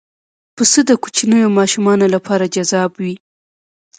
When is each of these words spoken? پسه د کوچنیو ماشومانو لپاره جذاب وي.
پسه 0.55 0.79
د 0.89 0.91
کوچنیو 1.03 1.55
ماشومانو 1.59 2.05
لپاره 2.15 2.51
جذاب 2.55 2.91
وي. 3.01 3.15